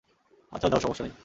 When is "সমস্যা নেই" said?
0.81-1.13